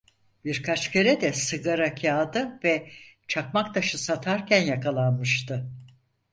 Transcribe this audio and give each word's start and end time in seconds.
Birkaç 0.45 0.91
kere 0.91 1.21
de 1.21 1.33
sigara 1.33 1.95
kağıdı 1.95 2.59
ve 2.63 2.91
çakmaktaşı 3.27 4.03
satarken 4.03 4.61
yakalanmıştı. 4.61 5.69